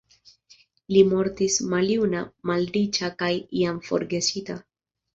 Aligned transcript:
Li 0.95 1.03
mortis 1.09 1.59
maljuna, 1.75 2.23
malriĉa 2.53 3.13
kaj 3.23 3.31
jam 3.63 3.81
forgesita. 3.93 4.63